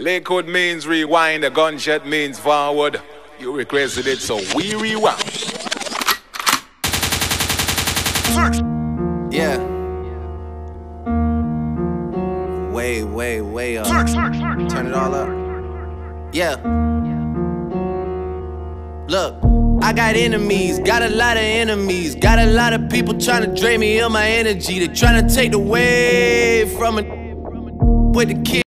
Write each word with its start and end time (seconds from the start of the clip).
Lakewood 0.00 0.48
means 0.48 0.86
rewind, 0.86 1.44
a 1.44 1.50
gunshot 1.50 2.06
means 2.06 2.38
forward. 2.38 3.02
You 3.38 3.52
requested 3.54 4.06
it, 4.06 4.18
so 4.18 4.36
we 4.56 4.74
rewind. 4.74 5.20
Yeah. 9.30 9.58
Way, 12.72 13.04
way, 13.04 13.42
way 13.42 13.76
up. 13.76 13.86
Turn 14.70 14.86
it 14.86 14.94
all 14.94 15.14
up. 15.14 15.28
Yeah. 16.32 16.54
Look, 19.06 19.34
I 19.84 19.92
got 19.92 20.16
enemies, 20.16 20.78
got 20.78 21.02
a 21.02 21.10
lot 21.10 21.36
of 21.36 21.42
enemies, 21.42 22.14
got 22.14 22.38
a 22.38 22.46
lot 22.46 22.72
of 22.72 22.88
people 22.88 23.18
trying 23.18 23.42
to 23.42 23.60
drain 23.60 23.80
me 23.80 24.00
of 24.00 24.10
my 24.10 24.26
energy. 24.26 24.78
They 24.78 24.94
trying 24.94 25.28
to 25.28 25.34
take 25.34 25.52
away 25.52 26.74
from 26.78 26.98
it 26.98 27.06
with 28.16 28.28
the 28.28 28.42
kid. 28.42 28.62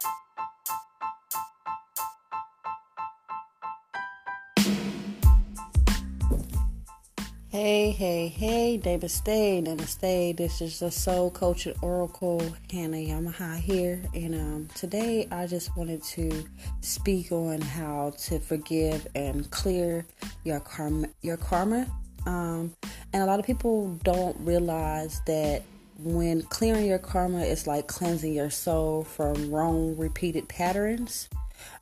Hey, 7.63 7.91
hey, 7.91 8.27
hey, 8.27 8.77
David 8.77 9.11
Stay, 9.11 9.61
Namaste. 9.63 10.35
This 10.35 10.61
is 10.61 10.79
the 10.79 10.89
Soul 10.89 11.29
Coach 11.29 11.67
and 11.67 11.75
Oracle, 11.83 12.41
Hannah 12.71 12.97
Yamaha 12.97 13.55
here. 13.55 14.01
And 14.15 14.33
um, 14.33 14.67
today 14.73 15.27
I 15.29 15.45
just 15.45 15.77
wanted 15.77 16.01
to 16.05 16.43
speak 16.79 17.31
on 17.31 17.61
how 17.61 18.13
to 18.23 18.39
forgive 18.39 19.05
and 19.13 19.47
clear 19.51 20.07
your 20.43 20.59
karma. 20.59 21.09
Your 21.21 21.37
karma. 21.37 21.85
Um, 22.25 22.73
and 23.13 23.21
a 23.21 23.27
lot 23.27 23.39
of 23.39 23.45
people 23.45 23.93
don't 24.03 24.35
realize 24.39 25.21
that 25.27 25.61
when 25.99 26.41
clearing 26.41 26.87
your 26.87 26.97
karma 26.97 27.41
is 27.41 27.67
like 27.67 27.85
cleansing 27.85 28.33
your 28.33 28.49
soul 28.49 29.03
from 29.03 29.51
wrong 29.51 29.95
repeated 29.97 30.49
patterns. 30.49 31.29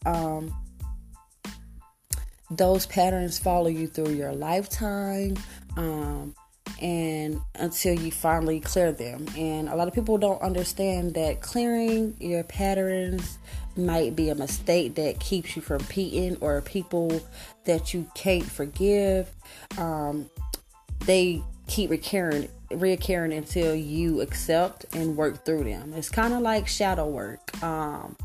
Um, 0.05 0.53
those 2.51 2.87
patterns 2.87 3.37
follow 3.37 3.67
you 3.67 3.87
through 3.87 4.13
your 4.13 4.33
lifetime 4.33 5.37
um, 5.77 6.35
and 6.81 7.41
until 7.55 7.93
you 7.93 8.11
finally 8.11 8.59
clear 8.59 8.91
them. 8.91 9.25
And 9.37 9.69
a 9.69 9.75
lot 9.75 9.87
of 9.87 9.93
people 9.93 10.17
don't 10.17 10.41
understand 10.41 11.13
that 11.15 11.41
clearing 11.41 12.15
your 12.19 12.43
patterns 12.43 13.37
might 13.75 14.15
be 14.15 14.29
a 14.29 14.35
mistake 14.35 14.95
that 14.95 15.19
keeps 15.19 15.55
you 15.55 15.61
from 15.61 15.79
repeating 15.79 16.37
or 16.41 16.61
people 16.61 17.21
that 17.65 17.93
you 17.93 18.09
can't 18.15 18.43
forgive. 18.43 19.29
Um, 19.77 20.29
they 21.05 21.41
keep 21.67 21.89
recurring 21.89 22.49
reoccurring 22.71 23.35
until 23.35 23.73
you 23.73 24.21
accept 24.21 24.85
and 24.93 25.17
work 25.17 25.43
through 25.43 25.63
them. 25.63 25.93
It's 25.95 26.09
kind 26.09 26.33
of 26.33 26.41
like 26.41 26.67
shadow 26.67 27.07
work. 27.07 27.61
Um, 27.63 28.15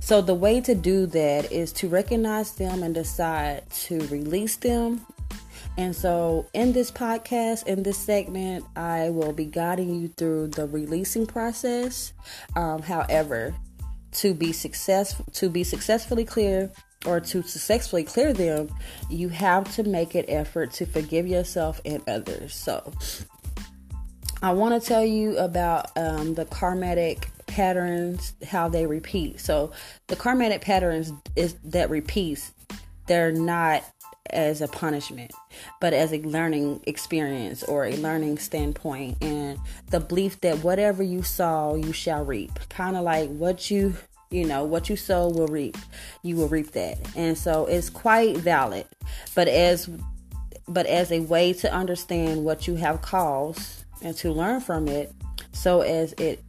so, 0.00 0.20
the 0.20 0.34
way 0.34 0.60
to 0.62 0.74
do 0.74 1.06
that 1.06 1.52
is 1.52 1.72
to 1.74 1.88
recognize 1.88 2.52
them 2.52 2.82
and 2.82 2.94
decide 2.94 3.68
to 3.70 4.00
release 4.08 4.56
them. 4.56 5.06
And 5.76 5.94
so, 5.94 6.46
in 6.54 6.72
this 6.72 6.90
podcast, 6.90 7.66
in 7.66 7.82
this 7.82 7.98
segment, 7.98 8.64
I 8.76 9.10
will 9.10 9.32
be 9.32 9.46
guiding 9.46 9.94
you 10.00 10.08
through 10.08 10.48
the 10.48 10.66
releasing 10.66 11.26
process. 11.26 12.12
Um, 12.54 12.82
however, 12.82 13.54
to 14.12 14.34
be 14.34 14.52
successful, 14.52 15.24
to 15.32 15.48
be 15.48 15.64
successfully 15.64 16.24
clear, 16.24 16.70
or 17.06 17.18
to 17.20 17.42
successfully 17.42 18.04
clear 18.04 18.32
them, 18.32 18.72
you 19.10 19.28
have 19.30 19.74
to 19.74 19.82
make 19.82 20.14
an 20.14 20.24
effort 20.28 20.72
to 20.74 20.86
forgive 20.86 21.26
yourself 21.26 21.80
and 21.84 22.02
others. 22.08 22.54
So, 22.54 22.92
I 24.40 24.52
want 24.52 24.80
to 24.80 24.86
tell 24.86 25.04
you 25.04 25.36
about 25.38 25.90
um, 25.96 26.34
the 26.34 26.44
karmatic 26.44 27.28
patterns, 27.46 28.34
how 28.46 28.68
they 28.68 28.84
repeat. 28.84 29.40
So 29.40 29.72
the 30.08 30.16
karmatic 30.16 30.60
patterns 30.60 31.12
is 31.36 31.54
that 31.64 31.88
repeats, 31.88 32.52
they're 33.06 33.32
not 33.32 33.84
as 34.30 34.60
a 34.60 34.68
punishment, 34.68 35.32
but 35.80 35.92
as 35.92 36.12
a 36.12 36.18
learning 36.18 36.80
experience 36.86 37.62
or 37.62 37.84
a 37.86 37.96
learning 37.96 38.38
standpoint, 38.38 39.22
and 39.22 39.58
the 39.90 40.00
belief 40.00 40.40
that 40.40 40.58
whatever 40.58 41.02
you 41.02 41.22
sow, 41.22 41.74
you 41.74 41.92
shall 41.92 42.24
reap. 42.24 42.58
Kind 42.68 42.96
of 42.96 43.04
like 43.04 43.28
what 43.30 43.70
you 43.70 43.94
you 44.30 44.44
know 44.44 44.64
what 44.64 44.88
you 44.88 44.96
sow 44.96 45.28
will 45.28 45.46
reap. 45.46 45.76
You 46.22 46.36
will 46.36 46.48
reap 46.48 46.72
that. 46.72 46.98
And 47.14 47.36
so 47.38 47.66
it's 47.66 47.90
quite 47.90 48.36
valid. 48.38 48.86
But 49.34 49.48
as 49.48 49.88
but 50.66 50.86
as 50.86 51.12
a 51.12 51.20
way 51.20 51.52
to 51.52 51.72
understand 51.72 52.44
what 52.44 52.66
you 52.66 52.76
have 52.76 53.02
caused 53.02 53.84
and 54.02 54.16
to 54.16 54.32
learn 54.32 54.60
from 54.60 54.88
it 54.88 55.12
so 55.52 55.82
as 55.82 56.14
it 56.14 56.42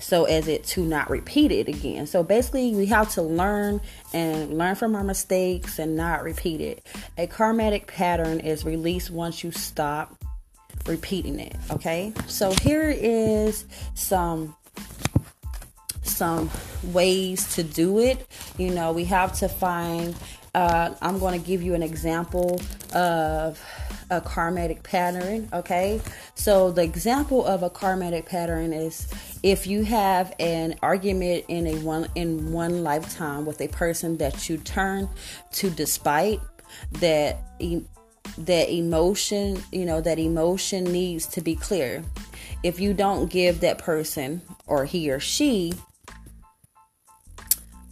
so 0.00 0.24
as 0.24 0.48
it 0.48 0.64
to 0.64 0.84
not 0.84 1.10
repeat 1.10 1.52
it 1.52 1.68
again. 1.68 2.06
So 2.06 2.22
basically, 2.22 2.74
we 2.74 2.86
have 2.86 3.10
to 3.12 3.22
learn 3.22 3.80
and 4.12 4.56
learn 4.56 4.74
from 4.74 4.94
our 4.94 5.04
mistakes 5.04 5.78
and 5.78 5.96
not 5.96 6.22
repeat 6.22 6.60
it. 6.60 6.86
A 7.16 7.26
karmatic 7.26 7.86
pattern 7.86 8.40
is 8.40 8.64
released 8.64 9.10
once 9.10 9.42
you 9.44 9.50
stop 9.50 10.16
repeating 10.86 11.38
it. 11.38 11.56
Okay, 11.70 12.12
so 12.26 12.52
here 12.62 12.88
is 12.90 13.64
some 13.94 14.54
some 16.02 16.50
ways 16.84 17.54
to 17.54 17.62
do 17.62 17.98
it. 18.00 18.26
You 18.56 18.70
know, 18.70 18.92
we 18.92 19.04
have 19.04 19.32
to 19.38 19.48
find. 19.48 20.14
Uh, 20.54 20.94
I'm 21.02 21.18
going 21.18 21.38
to 21.38 21.46
give 21.46 21.62
you 21.62 21.74
an 21.74 21.82
example 21.82 22.60
of 22.92 23.62
a 24.10 24.20
karmatic 24.20 24.82
pattern. 24.82 25.48
Okay, 25.52 26.00
so 26.34 26.70
the 26.70 26.82
example 26.82 27.44
of 27.44 27.62
a 27.62 27.70
karmatic 27.70 28.26
pattern 28.26 28.72
is 28.72 29.08
if 29.42 29.66
you 29.66 29.84
have 29.84 30.34
an 30.38 30.76
argument 30.82 31.44
in 31.48 31.66
a 31.66 31.74
one 31.76 32.08
in 32.14 32.52
one 32.52 32.82
lifetime 32.82 33.44
with 33.44 33.60
a 33.60 33.68
person 33.68 34.16
that 34.18 34.48
you 34.48 34.56
turn 34.58 35.08
to 35.52 35.70
despite 35.70 36.40
that 36.92 37.38
that 38.36 38.70
emotion 38.70 39.62
you 39.72 39.84
know 39.84 40.00
that 40.00 40.18
emotion 40.18 40.84
needs 40.84 41.26
to 41.26 41.40
be 41.40 41.54
clear 41.54 42.02
if 42.62 42.78
you 42.78 42.92
don't 42.92 43.30
give 43.30 43.60
that 43.60 43.78
person 43.78 44.40
or 44.66 44.84
he 44.84 45.10
or 45.10 45.18
she 45.18 45.72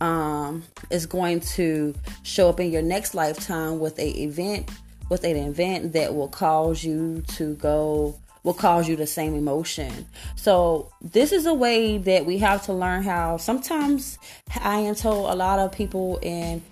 um 0.01 0.63
is 0.91 1.07
going 1.07 1.41
to 1.41 1.95
show 2.23 2.51
up 2.51 2.61
in 2.61 2.71
your 2.71 2.83
next 2.83 3.15
lifetime 3.15 3.79
with 3.79 3.99
a 3.99 4.11
event 4.23 4.71
with 5.09 5.25
an 5.25 5.37
event 5.37 5.93
that 5.93 6.15
will 6.15 6.29
cause 6.29 6.85
you 6.85 7.23
to 7.29 7.55
go 7.55 8.17
will 8.47 8.55
cause 8.55 8.89
you 8.89 8.95
the 8.95 9.09
same 9.09 9.35
emotion. 9.35 10.07
So, 10.37 10.93
this 11.03 11.33
is 11.33 11.47
a 11.47 11.53
way 11.53 11.99
that 11.99 12.25
we 12.25 12.39
have 12.39 12.65
to 12.67 12.73
learn 12.73 13.03
how 13.03 13.39
sometimes 13.39 14.19
I 14.61 14.79
am 14.79 14.95
told 14.95 15.31
a 15.31 15.35
lot 15.35 15.59
of 15.59 15.73
people 15.73 16.19
in 16.23 16.63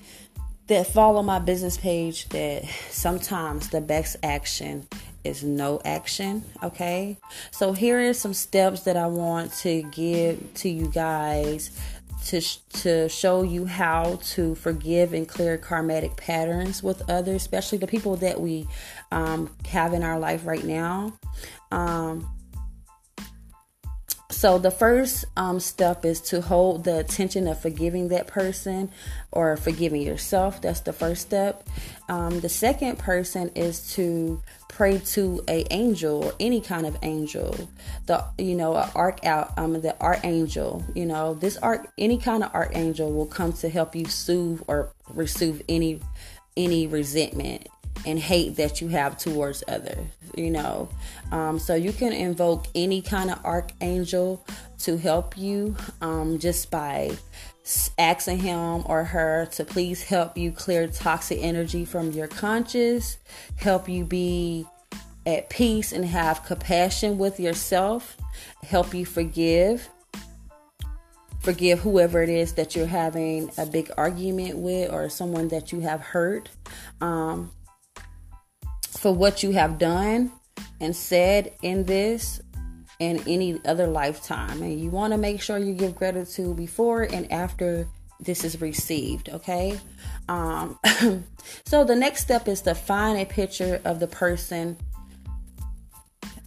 that 0.68 0.86
follow 0.86 1.20
my 1.22 1.40
business 1.40 1.76
page 1.76 2.28
that 2.28 2.64
sometimes 2.90 3.68
the 3.68 3.80
best 3.80 4.16
action 4.22 4.86
is 5.24 5.42
no 5.42 5.80
action. 5.84 6.44
Okay. 6.62 7.16
So, 7.50 7.72
here 7.72 8.08
are 8.08 8.14
some 8.14 8.34
steps 8.34 8.82
that 8.82 8.96
I 8.96 9.08
want 9.08 9.52
to 9.58 9.82
give 9.90 10.54
to 10.54 10.68
you 10.68 10.86
guys 10.86 11.76
to 12.24 12.40
to 12.80 13.08
show 13.08 13.42
you 13.42 13.66
how 13.66 14.18
to 14.22 14.54
forgive 14.54 15.12
and 15.12 15.28
clear 15.28 15.58
karmatic 15.58 16.16
patterns 16.16 16.82
with 16.82 17.08
others, 17.08 17.36
especially 17.36 17.78
the 17.78 17.86
people 17.86 18.16
that 18.16 18.40
we 18.40 18.66
um, 19.12 19.54
have 19.66 19.92
in 19.92 20.02
our 20.02 20.18
life 20.18 20.46
right 20.46 20.64
now. 20.64 21.12
Um, 21.70 22.33
so 24.44 24.58
the 24.58 24.70
first 24.70 25.24
um, 25.38 25.58
step 25.58 26.04
is 26.04 26.20
to 26.20 26.42
hold 26.42 26.84
the 26.84 26.98
attention 26.98 27.48
of 27.48 27.58
forgiving 27.58 28.08
that 28.08 28.26
person 28.26 28.90
or 29.32 29.56
forgiving 29.56 30.02
yourself. 30.02 30.60
That's 30.60 30.80
the 30.80 30.92
first 30.92 31.22
step. 31.22 31.66
Um, 32.10 32.40
the 32.40 32.50
second 32.50 32.98
person 32.98 33.48
is 33.54 33.94
to 33.94 34.42
pray 34.68 34.98
to 34.98 35.42
a 35.48 35.64
angel 35.72 36.24
or 36.24 36.34
any 36.38 36.60
kind 36.60 36.84
of 36.84 36.94
angel. 37.00 37.56
The 38.04 38.22
you 38.36 38.54
know 38.54 38.74
arc 38.94 39.24
out 39.24 39.56
um 39.56 39.80
the 39.80 39.98
archangel. 39.98 40.84
You 40.94 41.06
know 41.06 41.32
this 41.32 41.56
arc 41.56 41.88
any 41.96 42.18
kind 42.18 42.44
of 42.44 42.52
archangel 42.52 43.10
will 43.10 43.24
come 43.24 43.54
to 43.54 43.70
help 43.70 43.96
you 43.96 44.04
soothe 44.04 44.60
or 44.68 44.92
receive 45.14 45.62
any 45.70 46.00
any 46.54 46.86
resentment 46.86 47.68
and 48.06 48.18
hate 48.18 48.56
that 48.56 48.80
you 48.80 48.88
have 48.88 49.16
towards 49.16 49.64
others 49.68 50.06
you 50.36 50.50
know? 50.50 50.88
Um, 51.32 51.58
so 51.58 51.74
you 51.74 51.92
can 51.92 52.12
invoke 52.12 52.66
any 52.74 53.02
kind 53.02 53.30
of 53.30 53.44
archangel 53.44 54.44
to 54.80 54.96
help 54.96 55.36
you 55.36 55.76
um, 56.00 56.38
just 56.38 56.70
by 56.70 57.12
asking 57.98 58.38
him 58.38 58.82
or 58.86 59.04
her 59.04 59.46
to 59.52 59.64
please 59.64 60.02
help 60.02 60.36
you 60.36 60.52
clear 60.52 60.86
toxic 60.86 61.38
energy 61.40 61.84
from 61.86 62.12
your 62.12 62.28
conscious 62.28 63.16
help 63.56 63.88
you 63.88 64.04
be 64.04 64.66
at 65.24 65.48
peace 65.48 65.90
and 65.90 66.04
have 66.04 66.44
compassion 66.44 67.16
with 67.16 67.40
yourself 67.40 68.18
help 68.64 68.92
you 68.92 69.06
forgive 69.06 69.88
forgive 71.40 71.78
whoever 71.78 72.22
it 72.22 72.28
is 72.28 72.52
that 72.52 72.76
you're 72.76 72.86
having 72.86 73.50
a 73.56 73.64
big 73.64 73.90
argument 73.96 74.58
with 74.58 74.92
or 74.92 75.08
someone 75.08 75.48
that 75.48 75.72
you 75.72 75.80
have 75.80 76.00
hurt. 76.00 76.48
Um, 77.02 77.50
for 79.04 79.12
what 79.12 79.42
you 79.42 79.50
have 79.50 79.76
done 79.76 80.32
and 80.80 80.96
said 80.96 81.52
in 81.60 81.84
this 81.84 82.40
and 82.98 83.22
any 83.28 83.60
other 83.66 83.86
lifetime. 83.86 84.62
And 84.62 84.80
you 84.80 84.88
want 84.88 85.12
to 85.12 85.18
make 85.18 85.42
sure 85.42 85.58
you 85.58 85.74
give 85.74 85.94
gratitude 85.94 86.56
before 86.56 87.02
and 87.02 87.30
after 87.30 87.86
this 88.18 88.44
is 88.44 88.62
received. 88.62 89.28
Okay. 89.28 89.78
Um, 90.26 90.78
so 91.66 91.84
the 91.84 91.94
next 91.94 92.22
step 92.22 92.48
is 92.48 92.62
to 92.62 92.74
find 92.74 93.18
a 93.18 93.26
picture 93.26 93.78
of 93.84 94.00
the 94.00 94.06
person, 94.06 94.78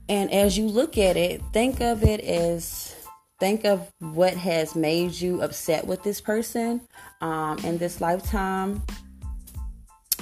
and 0.09 0.33
as 0.33 0.57
you 0.57 0.65
look 0.65 0.97
at 0.97 1.15
it, 1.15 1.43
think 1.53 1.79
of 1.79 2.03
it 2.03 2.21
as 2.21 2.95
think 3.39 3.65
of 3.65 3.87
what 3.99 4.33
has 4.33 4.75
made 4.75 5.11
you 5.11 5.43
upset 5.43 5.85
with 5.85 6.01
this 6.01 6.19
person 6.19 6.81
um, 7.21 7.59
in 7.59 7.77
this 7.77 8.01
lifetime 8.01 8.81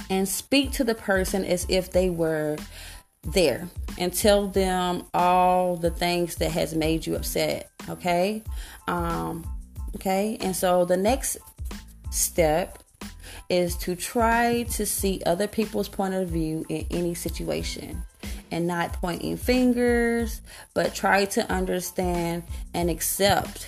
and 0.10 0.28
speak 0.28 0.72
to 0.74 0.84
the 0.84 0.96
person 0.96 1.44
as 1.44 1.66
if 1.70 1.92
they 1.92 2.10
were 2.10 2.58
there 3.24 3.68
and 3.98 4.14
tell 4.14 4.48
them 4.48 5.04
all 5.14 5.76
the 5.78 5.90
things 5.90 6.36
that 6.36 6.52
has 6.52 6.76
made 6.76 7.06
you 7.06 7.16
upset 7.16 7.70
okay? 7.90 8.44
Um 8.88 9.46
okay? 9.96 10.38
And 10.42 10.56
so 10.56 10.86
the 10.86 10.98
next 10.98 11.38
step 12.12 12.80
is 13.50 13.76
to 13.78 13.96
try 13.96 14.64
to 14.64 14.86
see 14.86 15.22
other 15.26 15.48
people's 15.48 15.90
point 15.90 16.14
of 16.14 16.30
view 16.30 16.66
in 16.70 16.86
any 16.92 17.14
situation 17.14 18.04
and 18.52 18.68
not 18.68 18.94
pointing 18.94 19.38
fingers 19.38 20.42
but 20.74 20.94
try 20.94 21.26
to 21.26 21.52
understand 21.52 22.44
and 22.74 22.90
accept 22.90 23.68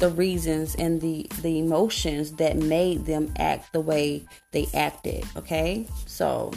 the 0.00 0.10
reasons 0.10 0.74
and 0.74 1.00
the 1.00 1.26
the 1.42 1.58
emotions 1.58 2.32
that 2.32 2.56
made 2.56 3.06
them 3.06 3.32
act 3.38 3.72
the 3.72 3.80
way 3.80 4.24
they 4.52 4.66
acted 4.74 5.24
okay? 5.36 5.86
So 6.06 6.52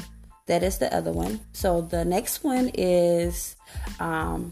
that 0.47 0.63
is 0.63 0.77
the 0.77 0.93
other 0.93 1.11
one. 1.11 1.39
So 1.53 1.81
the 1.81 2.03
next 2.03 2.43
one 2.43 2.71
is 2.73 3.55
um 3.99 4.51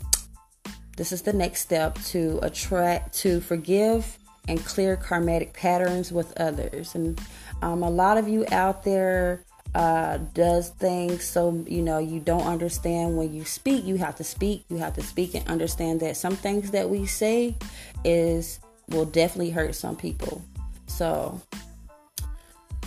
this 0.97 1.11
is 1.11 1.21
the 1.23 1.33
next 1.33 1.61
step 1.61 1.95
to 2.05 2.39
attract 2.43 3.13
to 3.19 3.39
forgive 3.41 4.17
and 4.47 4.63
clear 4.65 4.97
karmatic 4.97 5.53
patterns 5.53 6.11
with 6.11 6.39
others. 6.39 6.95
And 6.95 7.19
um, 7.61 7.83
a 7.83 7.89
lot 7.89 8.17
of 8.17 8.27
you 8.27 8.45
out 8.51 8.83
there 8.83 9.43
uh, 9.73 10.17
does 10.33 10.69
things 10.69 11.23
so 11.23 11.63
you 11.65 11.81
know 11.81 11.97
you 11.97 12.19
don't 12.19 12.45
understand 12.45 13.15
when 13.15 13.33
you 13.33 13.45
speak 13.45 13.85
you 13.85 13.95
have 13.95 14.15
to 14.17 14.23
speak. 14.23 14.65
You 14.69 14.77
have 14.77 14.93
to 14.95 15.01
speak 15.01 15.33
and 15.33 15.47
understand 15.47 16.01
that 16.01 16.17
some 16.17 16.35
things 16.35 16.71
that 16.71 16.89
we 16.89 17.05
say 17.05 17.55
is 18.03 18.59
will 18.89 19.05
definitely 19.05 19.51
hurt 19.51 19.75
some 19.75 19.95
people. 19.95 20.43
So 20.87 21.41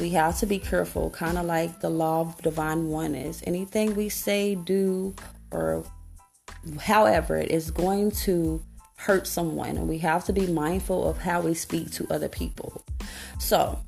we 0.01 0.11
have 0.11 0.39
to 0.41 0.47
be 0.47 0.59
careful, 0.59 1.11
kind 1.11 1.39
of 1.39 1.47
like 1.47 1.81
the 1.81 1.91
law 1.91 2.23
of 2.23 2.43
divine 2.43 2.89
oneness. 2.89 3.43
Anything 3.47 3.95
we 3.95 4.09
say, 4.09 4.55
do, 4.55 5.15
or 5.51 5.85
however, 6.81 7.37
it 7.37 7.51
is 7.51 7.71
going 7.71 8.11
to 8.11 8.63
hurt 8.97 9.27
someone, 9.27 9.77
and 9.77 9.89
we 9.89 9.99
have 9.99 10.25
to 10.25 10.33
be 10.33 10.47
mindful 10.47 11.09
of 11.09 11.19
how 11.19 11.41
we 11.41 11.55
speak 11.55 11.91
to 11.93 12.07
other 12.11 12.29
people. 12.29 12.85
So 13.39 13.79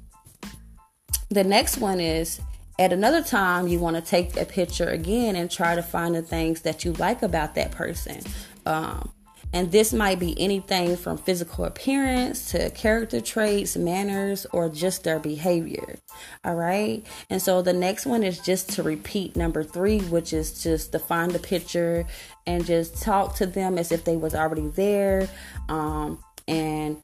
the 1.29 1.45
next 1.45 1.79
one 1.79 2.01
is 2.01 2.41
at 2.79 2.93
another 2.93 3.23
time 3.23 3.67
you 3.69 3.79
want 3.79 3.97
to 3.97 4.03
take 4.03 4.37
a 4.37 4.45
picture 4.45 4.89
again 4.89 5.35
and 5.35 5.51
try 5.51 5.75
to 5.75 5.83
find 5.83 6.15
the 6.15 6.23
things 6.23 6.63
that 6.63 6.85
you 6.85 6.93
like 6.95 7.23
about 7.23 7.55
that 7.55 7.71
person 7.71 8.21
um, 8.67 9.11
and 9.53 9.73
this 9.73 9.93
might 9.93 10.19
be 10.19 10.39
anything 10.41 10.97
from 10.97 11.17
physical 11.17 11.65
appearance 11.65 12.51
to 12.51 12.71
character 12.71 13.21
traits, 13.21 13.77
manners, 13.77 14.47
or 14.53 14.69
just 14.69 15.05
their 15.05 15.19
behavior. 15.19 15.97
All 16.45 16.55
right. 16.55 17.07
And 17.31 17.41
so 17.41 17.63
the 17.63 17.73
next 17.73 18.07
one 18.07 18.23
is 18.23 18.39
just 18.41 18.71
to 18.71 18.83
repeat 18.83 19.37
number 19.37 19.63
three, 19.63 20.01
which 20.01 20.33
is 20.33 20.63
just 20.63 20.93
to 20.93 20.99
find 20.99 21.35
a 21.35 21.39
picture 21.39 22.05
and 22.47 22.67
just 22.67 23.03
talk 23.03 23.37
to 23.37 23.47
them 23.47 23.79
as 23.79 23.93
if 23.93 24.05
they 24.05 24.17
was 24.17 24.35
already 24.35 24.69
there. 24.69 25.29
Um, 25.69 26.23
and 26.49 27.03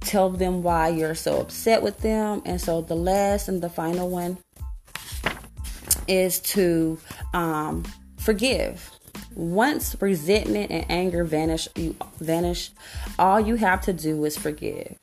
tell 0.00 0.30
them 0.30 0.62
why 0.62 0.88
you're 0.88 1.14
so 1.14 1.40
upset 1.40 1.82
with 1.82 1.98
them. 2.00 2.42
And 2.44 2.60
so 2.60 2.80
the 2.80 2.96
last 2.96 3.48
and 3.48 3.62
the 3.62 3.68
final 3.68 4.08
one 4.08 4.38
is 6.08 6.40
to 6.40 6.98
um, 7.34 7.84
forgive 8.16 8.95
once 9.36 9.94
resentment 10.00 10.70
and 10.70 10.84
anger 10.88 11.22
vanish, 11.22 11.68
you 11.76 11.94
vanish, 12.20 12.70
all 13.18 13.38
you 13.38 13.56
have 13.56 13.82
to 13.82 13.92
do 13.92 14.24
is 14.24 14.36
forgive. 14.36 14.96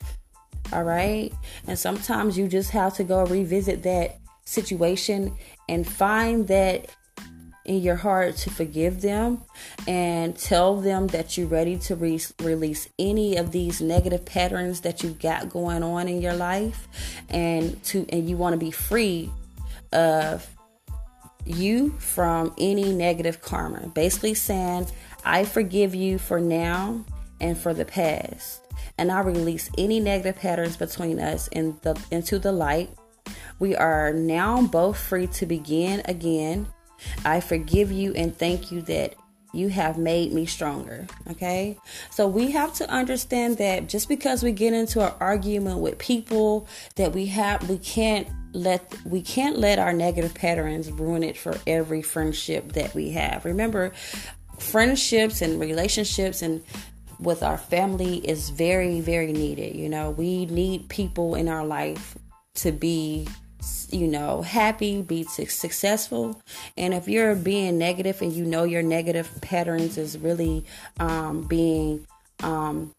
All 0.72 0.82
right? 0.82 1.32
And 1.66 1.78
sometimes 1.78 2.36
you 2.36 2.48
just 2.48 2.70
have 2.72 2.94
to 2.94 3.04
go 3.04 3.24
revisit 3.24 3.84
that 3.84 4.18
situation 4.44 5.32
and 5.68 5.86
find 5.86 6.48
that 6.48 6.90
in 7.64 7.80
your 7.80 7.96
heart 7.96 8.36
to 8.36 8.50
forgive 8.50 9.00
them 9.00 9.40
and 9.88 10.36
tell 10.36 10.80
them 10.80 11.06
that 11.08 11.38
you're 11.38 11.46
ready 11.46 11.78
to 11.78 11.96
re- 11.96 12.20
release 12.42 12.88
any 12.98 13.36
of 13.36 13.52
these 13.52 13.80
negative 13.80 14.24
patterns 14.24 14.82
that 14.82 15.02
you 15.02 15.10
got 15.10 15.48
going 15.48 15.82
on 15.82 16.06
in 16.06 16.20
your 16.20 16.34
life 16.34 16.86
and 17.30 17.82
to 17.82 18.04
and 18.10 18.28
you 18.28 18.36
want 18.36 18.52
to 18.52 18.58
be 18.58 18.70
free 18.70 19.30
of 19.92 20.46
you 21.44 21.90
from 21.98 22.54
any 22.58 22.92
negative 22.92 23.40
karma. 23.42 23.88
Basically, 23.88 24.34
saying, 24.34 24.86
I 25.24 25.44
forgive 25.44 25.94
you 25.94 26.18
for 26.18 26.40
now 26.40 27.04
and 27.40 27.56
for 27.56 27.74
the 27.74 27.84
past. 27.84 28.60
And 28.98 29.10
I 29.10 29.20
release 29.20 29.70
any 29.76 30.00
negative 30.00 30.40
patterns 30.40 30.76
between 30.76 31.18
us 31.18 31.48
in 31.48 31.78
the, 31.82 32.00
into 32.10 32.38
the 32.38 32.52
light. 32.52 32.90
We 33.58 33.74
are 33.74 34.12
now 34.12 34.62
both 34.62 34.98
free 34.98 35.26
to 35.28 35.46
begin 35.46 36.02
again. 36.04 36.66
I 37.24 37.40
forgive 37.40 37.90
you 37.90 38.12
and 38.14 38.36
thank 38.36 38.70
you 38.70 38.82
that 38.82 39.14
you 39.52 39.68
have 39.68 39.98
made 39.98 40.32
me 40.32 40.46
stronger. 40.46 41.06
Okay. 41.30 41.78
So 42.10 42.26
we 42.26 42.50
have 42.50 42.74
to 42.74 42.90
understand 42.90 43.58
that 43.58 43.88
just 43.88 44.08
because 44.08 44.42
we 44.42 44.52
get 44.52 44.72
into 44.72 45.00
an 45.00 45.12
argument 45.20 45.78
with 45.78 45.98
people 45.98 46.66
that 46.96 47.12
we 47.12 47.26
have, 47.26 47.68
we 47.68 47.78
can't 47.78 48.28
let 48.54 48.94
we 49.04 49.20
can't 49.20 49.58
let 49.58 49.78
our 49.78 49.92
negative 49.92 50.34
patterns 50.34 50.90
ruin 50.90 51.22
it 51.22 51.36
for 51.36 51.58
every 51.66 52.02
friendship 52.02 52.72
that 52.72 52.94
we 52.94 53.10
have. 53.10 53.44
Remember, 53.44 53.92
friendships 54.58 55.42
and 55.42 55.60
relationships 55.60 56.40
and 56.40 56.62
with 57.20 57.42
our 57.42 57.58
family 57.58 58.16
is 58.18 58.50
very 58.50 59.00
very 59.00 59.32
needed. 59.32 59.76
You 59.76 59.88
know, 59.88 60.10
we 60.10 60.46
need 60.46 60.88
people 60.88 61.34
in 61.34 61.48
our 61.48 61.66
life 61.66 62.16
to 62.54 62.72
be 62.72 63.26
you 63.90 64.06
know 64.06 64.42
happy 64.42 65.00
be 65.00 65.22
successful 65.24 66.38
and 66.76 66.92
if 66.92 67.08
you're 67.08 67.34
being 67.34 67.78
negative 67.78 68.20
and 68.20 68.32
you 68.32 68.44
know 68.44 68.64
your 68.64 68.82
negative 68.82 69.30
patterns 69.40 69.96
is 69.96 70.18
really 70.18 70.64
um, 71.00 71.42
being 71.42 72.06
um, 72.42 72.92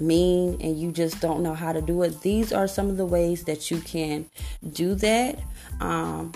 mean 0.00 0.58
and 0.60 0.78
you 0.78 0.92
just 0.92 1.20
don't 1.20 1.42
know 1.42 1.54
how 1.54 1.72
to 1.72 1.80
do 1.80 2.02
it, 2.02 2.20
these 2.22 2.52
are 2.52 2.68
some 2.68 2.88
of 2.88 2.96
the 2.96 3.06
ways 3.06 3.44
that 3.44 3.70
you 3.70 3.80
can 3.80 4.26
do 4.72 4.94
that. 4.96 5.38
Um, 5.80 6.32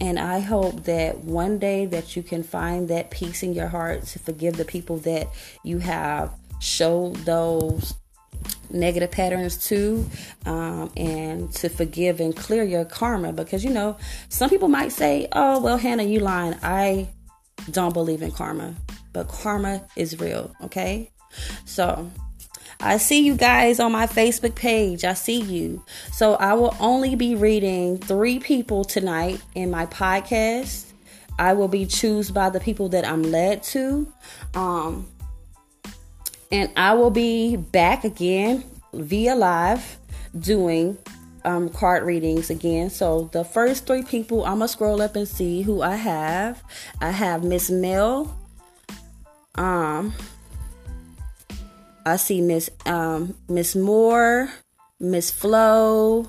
and 0.00 0.18
I 0.18 0.40
hope 0.40 0.84
that 0.84 1.18
one 1.18 1.58
day 1.58 1.86
that 1.86 2.16
you 2.16 2.22
can 2.22 2.42
find 2.42 2.88
that 2.88 3.10
peace 3.10 3.42
in 3.42 3.52
your 3.52 3.68
heart 3.68 4.04
to 4.06 4.18
forgive 4.18 4.56
the 4.56 4.64
people 4.64 4.98
that 4.98 5.28
you 5.62 5.78
have 5.78 6.32
showed 6.60 7.14
those 7.18 7.94
negative 8.70 9.12
patterns 9.12 9.68
to 9.68 10.04
um, 10.46 10.90
and 10.96 11.52
to 11.52 11.68
forgive 11.68 12.18
and 12.18 12.34
clear 12.36 12.64
your 12.64 12.84
karma. 12.84 13.32
Because 13.32 13.62
you 13.62 13.70
know 13.70 13.96
some 14.28 14.50
people 14.50 14.68
might 14.68 14.90
say 14.90 15.28
oh 15.32 15.60
well 15.60 15.78
hannah 15.78 16.02
you 16.02 16.18
lying. 16.18 16.56
I 16.62 17.08
don't 17.70 17.94
believe 17.94 18.20
in 18.20 18.32
karma 18.32 18.74
but 19.14 19.28
karma 19.28 19.80
is 19.96 20.20
real. 20.20 20.54
Okay? 20.62 21.10
So 21.64 22.10
I 22.84 22.98
see 22.98 23.24
you 23.24 23.34
guys 23.34 23.80
on 23.80 23.92
my 23.92 24.06
Facebook 24.06 24.54
page. 24.54 25.04
I 25.04 25.14
see 25.14 25.40
you. 25.40 25.82
So 26.12 26.34
I 26.34 26.52
will 26.52 26.76
only 26.78 27.14
be 27.14 27.34
reading 27.34 27.96
three 27.96 28.38
people 28.38 28.84
tonight 28.84 29.40
in 29.54 29.70
my 29.70 29.86
podcast. 29.86 30.92
I 31.38 31.54
will 31.54 31.68
be 31.68 31.86
choose 31.86 32.30
by 32.30 32.50
the 32.50 32.60
people 32.60 32.90
that 32.90 33.06
I'm 33.06 33.22
led 33.22 33.62
to. 33.64 34.12
Um, 34.52 35.08
and 36.52 36.70
I 36.76 36.92
will 36.92 37.10
be 37.10 37.56
back 37.56 38.04
again 38.04 38.62
via 38.92 39.34
live 39.34 39.96
doing 40.38 40.98
um, 41.46 41.70
card 41.70 42.02
readings 42.04 42.50
again. 42.50 42.90
So 42.90 43.30
the 43.32 43.44
first 43.44 43.86
three 43.86 44.02
people, 44.02 44.44
I'm 44.44 44.58
gonna 44.58 44.68
scroll 44.68 45.00
up 45.00 45.16
and 45.16 45.26
see 45.26 45.62
who 45.62 45.80
I 45.80 45.96
have. 45.96 46.62
I 47.00 47.12
have 47.12 47.44
Miss 47.44 47.70
Mel. 47.70 48.38
Um, 49.54 50.12
I 52.06 52.16
see 52.16 52.40
Miss 52.40 52.70
um, 52.84 53.34
Miss 53.48 53.74
Moore, 53.74 54.50
Miss 55.00 55.30
Flo, 55.30 56.28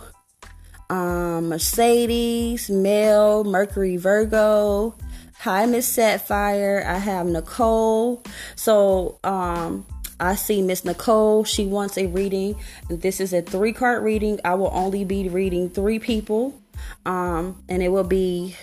um, 0.89 1.49
Mercedes, 1.49 2.69
Mel, 2.69 3.43
Mercury, 3.43 3.97
Virgo. 3.97 4.95
Hi, 5.39 5.65
Miss 5.65 5.85
Sapphire. 5.85 6.83
I 6.87 6.97
have 6.97 7.25
Nicole. 7.27 8.23
So 8.55 9.19
um, 9.23 9.85
I 10.19 10.35
see 10.35 10.61
Miss 10.61 10.85
Nicole. 10.85 11.43
She 11.43 11.65
wants 11.65 11.97
a 11.97 12.07
reading. 12.07 12.55
This 12.89 13.19
is 13.19 13.33
a 13.33 13.41
three 13.41 13.73
card 13.73 14.03
reading. 14.03 14.39
I 14.45 14.55
will 14.55 14.71
only 14.73 15.03
be 15.03 15.27
reading 15.29 15.69
three 15.69 15.99
people, 15.99 16.59
um, 17.05 17.61
and 17.67 17.83
it 17.83 17.89
will 17.89 18.05
be 18.05 18.55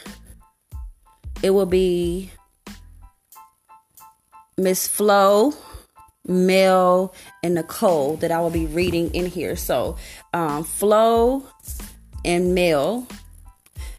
it 1.43 1.51
will 1.51 1.67
be 1.67 2.31
Miss 4.57 4.89
Flo 4.89 5.53
Mel, 6.27 7.15
and 7.43 7.55
Nicole 7.55 8.17
that 8.17 8.31
I 8.31 8.41
will 8.41 8.51
be 8.51 8.67
reading 8.67 9.13
in 9.15 9.27
here. 9.27 9.57
So, 9.57 9.97
um, 10.33 10.65
Flo 10.65 11.47
and 12.25 12.55
Mel 12.55 13.09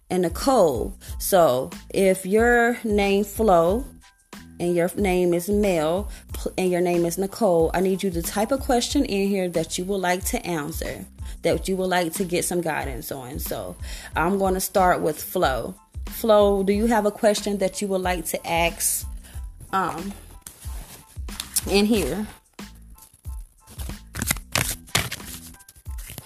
and 0.10 0.22
Nicole. 0.22 0.98
So, 1.20 1.70
if 1.94 2.26
your 2.26 2.80
name 2.84 3.26
Flo 3.26 3.86
and 4.60 4.76
your 4.76 4.90
name 4.96 5.34
is 5.34 5.50
Mel 5.50 6.10
and 6.58 6.72
your 6.72 6.82
name 6.82 7.06
is 7.06 7.18
Nicole, 7.18 7.72
I 7.74 7.82
need 7.82 8.04
you 8.04 8.12
to 8.12 8.22
type 8.22 8.52
a 8.52 8.58
question 8.58 9.04
in 9.06 9.28
here 9.28 9.50
that 9.50 9.78
you 9.78 9.84
would 9.86 10.02
like 10.02 10.24
to 10.26 10.46
answer, 10.46 11.06
that 11.42 11.68
you 11.68 11.76
would 11.76 11.90
like 11.90 12.14
to 12.14 12.24
get 12.24 12.46
some 12.46 12.62
guidance 12.62 13.12
on. 13.12 13.40
So, 13.40 13.76
I'm 14.16 14.38
going 14.38 14.54
to 14.54 14.62
start 14.62 15.02
with 15.02 15.22
Flo. 15.22 15.76
Flo, 16.06 16.64
do 16.64 16.72
you 16.72 16.86
have 16.86 17.06
a 17.06 17.12
question 17.12 17.58
that 17.58 17.82
you 17.82 17.88
would 17.90 18.02
like 18.02 18.26
to 18.26 18.48
ask 18.48 19.06
um, 19.74 20.14
in 21.68 21.86
here 21.86 22.28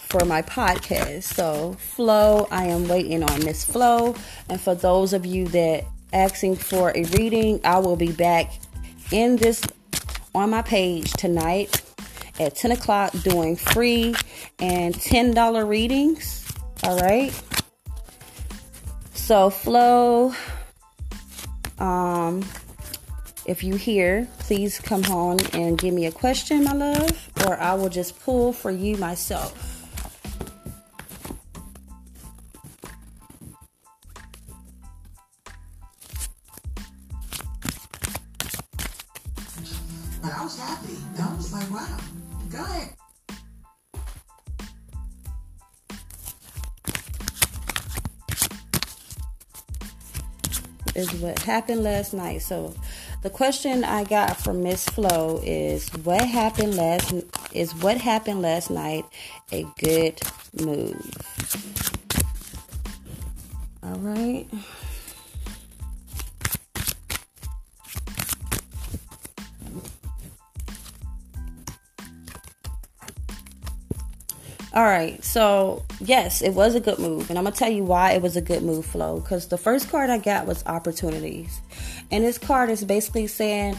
for 0.08 0.26
my 0.26 0.42
podcast. 0.42 1.24
So, 1.24 1.74
Flo, 1.74 2.48
I 2.50 2.66
am 2.66 2.88
waiting 2.88 3.24
on 3.24 3.44
Miss 3.44 3.64
Flo. 3.64 4.16
And 4.50 4.60
for 4.60 4.74
those 4.74 5.14
of 5.14 5.26
you 5.26 5.48
that 5.50 5.86
asking 6.14 6.56
for 6.56 6.92
a 6.96 7.04
reading, 7.04 7.60
I 7.64 7.80
will 7.80 7.98
be 7.98 8.12
back 8.12 8.54
in 9.12 9.36
this 9.36 9.62
on 10.34 10.50
my 10.50 10.62
page 10.62 11.12
tonight 11.14 11.82
at 12.40 12.56
10 12.56 12.72
o'clock 12.72 13.12
doing 13.24 13.56
free 13.56 14.16
and 14.60 14.96
$10 14.96 15.68
readings. 15.68 16.46
All 16.84 16.98
right. 17.00 17.34
So, 19.14 19.50
Flo, 19.50 20.34
um, 21.80 22.46
if 23.48 23.64
you 23.64 23.76
hear, 23.76 24.28
please 24.40 24.78
come 24.78 25.06
on 25.06 25.38
and 25.54 25.78
give 25.78 25.94
me 25.94 26.06
a 26.06 26.12
question, 26.12 26.66
my 26.66 26.74
love, 26.74 27.30
or 27.48 27.58
I 27.58 27.74
will 27.76 27.88
just 27.88 28.20
pull 28.20 28.52
for 28.52 28.72
you 28.72 28.98
myself. 28.98 29.74
But 40.22 40.34
I 40.34 40.44
was 40.44 40.60
happy. 40.60 40.98
I 41.18 41.36
was 41.36 41.54
like, 41.54 41.72
wow, 41.72 41.98
go 42.52 42.58
ahead. 42.58 42.94
Is 50.96 51.14
what 51.22 51.40
happened 51.44 51.84
last 51.84 52.14
night. 52.14 52.42
So, 52.42 52.74
the 53.22 53.30
question 53.30 53.84
I 53.84 54.04
got 54.04 54.38
from 54.38 54.64
Miss 54.64 54.86
Flo 54.86 55.42
is 55.44 55.90
what 56.04 56.26
happened 56.26 56.76
last 56.76 57.14
is 57.54 57.74
what 57.76 57.98
happened 57.98 58.42
last 58.42 58.70
night 58.70 59.06
a 59.52 59.66
good 59.80 60.20
move. 60.62 61.12
All 63.84 63.98
right. 64.00 64.48
All 74.74 74.84
right, 74.84 75.24
so 75.24 75.84
yes, 76.00 76.44
it 76.44 76.52
was 76.54 76.76
a 76.76 76.80
good 76.80 77.00
move, 77.00 77.32
and 77.32 77.40
I'm 77.40 77.46
gonna 77.46 77.56
tell 77.56 77.72
you 77.72 77.84
why 77.84 78.12
it 78.12 78.22
was 78.22 78.36
a 78.36 78.42
good 78.42 78.62
move, 78.62 78.86
Flo. 78.86 79.20
Because 79.20 79.48
the 79.48 79.58
first 79.58 79.90
card 79.90 80.12
I 80.12 80.20
got 80.20 80.46
was 80.46 80.64
opportunities, 80.68 81.62
and 82.12 82.24
this 82.24 82.38
card 82.38 82.70
is 82.70 82.84
basically 82.84 83.28
saying 83.28 83.78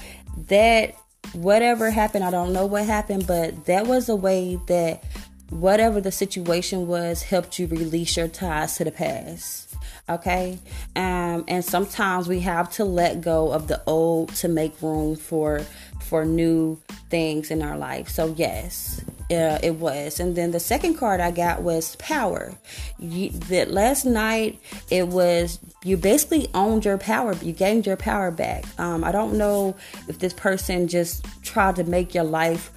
that 0.48 0.94
whatever 1.32 1.90
happened, 1.90 2.24
I 2.24 2.30
don't 2.30 2.52
know 2.52 2.66
what 2.66 2.86
happened, 2.86 3.26
but 3.26 3.66
that 3.66 3.86
was 3.86 4.08
a 4.08 4.16
way 4.16 4.58
that 4.66 5.04
whatever 5.50 6.00
the 6.00 6.12
situation 6.12 6.86
was 6.86 7.22
helped 7.22 7.58
you 7.58 7.66
release 7.66 8.16
your 8.16 8.28
ties 8.28 8.76
to 8.76 8.84
the 8.84 8.92
past. 8.92 9.74
Okay, 10.08 10.58
um, 10.96 11.44
and 11.48 11.62
sometimes 11.62 12.28
we 12.28 12.40
have 12.40 12.70
to 12.72 12.84
let 12.84 13.20
go 13.20 13.52
of 13.52 13.68
the 13.68 13.82
old 13.86 14.34
to 14.36 14.48
make 14.48 14.80
room 14.80 15.16
for 15.16 15.60
for 16.00 16.24
new 16.24 16.80
things 17.10 17.50
in 17.50 17.62
our 17.62 17.76
life. 17.76 18.08
So 18.08 18.34
yes, 18.36 19.04
uh, 19.30 19.58
it 19.62 19.76
was. 19.76 20.20
And 20.20 20.36
then 20.36 20.50
the 20.50 20.60
second 20.60 20.94
card 20.94 21.20
I 21.20 21.30
got 21.30 21.62
was 21.62 21.96
power. 21.96 22.54
You, 22.98 23.30
that 23.30 23.70
last 23.70 24.04
night 24.04 24.60
it 24.90 25.08
was 25.08 25.58
you 25.84 25.96
basically 25.96 26.48
owned 26.54 26.84
your 26.84 26.98
power. 26.98 27.34
You 27.34 27.52
gained 27.52 27.86
your 27.86 27.96
power 27.96 28.30
back. 28.30 28.64
Um, 28.78 29.04
I 29.04 29.12
don't 29.12 29.36
know 29.36 29.76
if 30.08 30.18
this 30.18 30.32
person 30.32 30.88
just 30.88 31.26
tried 31.42 31.76
to 31.76 31.84
make 31.84 32.14
your 32.14 32.24
life 32.24 32.70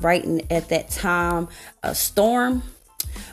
right 0.00 0.24
at 0.50 0.68
that 0.68 0.90
time 0.90 1.48
a 1.82 1.94
storm 1.94 2.62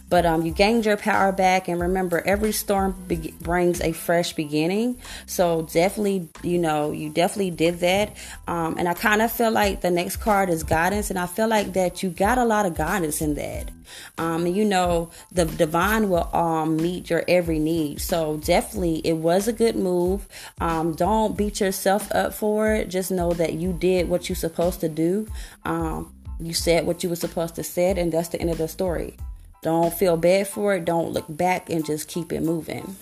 but 0.10 0.26
um, 0.26 0.46
you 0.46 0.52
gained 0.52 0.86
your 0.86 0.98
power 0.98 1.32
back, 1.32 1.68
and 1.68 1.80
remember, 1.80 2.22
every 2.26 2.52
storm 2.52 2.96
be- 3.08 3.34
brings 3.42 3.82
a 3.82 3.92
fresh 3.92 4.34
beginning. 4.34 4.98
So 5.26 5.64
definitely, 5.72 6.30
you 6.44 6.58
know, 6.58 6.92
you 6.92 7.10
definitely 7.10 7.52
did 7.52 7.80
that. 7.80 8.16
Um, 8.48 8.78
and 8.78 8.88
I 8.88 8.94
kind 8.94 9.22
of 9.22 9.32
feel 9.32 9.52
like 9.52 9.82
the 9.82 9.92
next 9.92 10.18
card 10.18 10.50
is 10.50 10.64
guidance, 10.64 11.10
and 11.10 11.20
I 11.20 11.26
feel 11.26 11.48
like 11.48 11.74
that 11.74 12.04
you 12.04 12.10
got 12.10 12.38
a 12.38 12.46
lot 12.46 12.66
of 12.66 12.76
guidance 12.76 13.22
in 13.22 13.36
that. 13.36 13.72
Um, 14.18 14.48
you 14.48 14.66
know, 14.66 15.12
the 15.32 15.46
divine 15.46 16.10
will 16.10 16.30
um 16.36 16.78
meet 16.78 17.10
your 17.10 17.24
every 17.28 17.60
need. 17.60 18.02
So 18.02 18.38
definitely, 18.38 19.02
it 19.04 19.14
was 19.14 19.48
a 19.48 19.54
good 19.54 19.76
move. 19.76 20.28
Um, 20.60 20.96
don't 20.96 21.38
beat 21.38 21.60
yourself 21.60 22.12
up 22.14 22.34
for 22.34 22.74
it. 22.74 22.90
Just 22.90 23.12
know 23.12 23.32
that 23.34 23.54
you 23.54 23.74
did 23.74 24.10
what 24.10 24.30
you're 24.30 24.36
supposed 24.36 24.80
to 24.82 24.90
do. 24.90 25.28
Um, 25.64 26.14
you 26.40 26.54
said 26.54 26.86
what 26.86 27.04
you 27.04 27.10
were 27.10 27.16
supposed 27.16 27.56
to 27.56 27.64
said, 27.64 27.98
and 27.98 28.12
that's 28.12 28.30
the 28.30 28.42
end 28.42 28.50
of 28.50 28.58
the 28.58 28.68
story. 28.68 29.18
Don't 29.66 29.92
feel 29.92 30.16
bad 30.16 30.48
for 30.48 30.76
it. 30.76 30.86
Don't 30.86 31.12
look 31.12 31.26
back 31.28 31.72
and 31.72 31.84
just 31.84 32.08
keep 32.08 32.32
it 32.32 32.44
moving. 32.44 32.98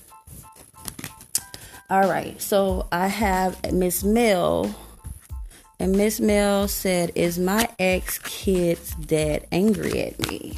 All 1.89 2.09
right, 2.09 2.41
so 2.41 2.87
I 2.89 3.07
have 3.07 3.73
Miss 3.73 4.01
Mill, 4.05 4.73
and 5.77 5.91
Miss 5.91 6.21
Mill 6.21 6.69
said, 6.69 7.11
Is 7.15 7.37
my 7.37 7.67
ex 7.79 8.17
kid's 8.19 8.95
dad 8.95 9.45
angry 9.51 10.03
at 10.03 10.29
me? 10.29 10.57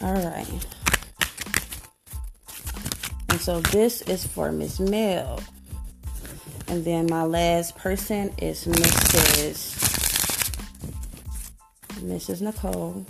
All 0.00 0.14
right. 0.14 0.66
And 3.30 3.40
so 3.40 3.62
this 3.62 4.02
is 4.02 4.24
for 4.24 4.52
Miss 4.52 4.78
Mill. 4.78 5.40
And 6.68 6.84
then 6.84 7.06
my 7.10 7.24
last 7.24 7.76
person 7.76 8.32
is 8.38 8.64
Mrs. 8.64 9.81
Mrs. 12.02 12.40
Nicole. 12.40 13.06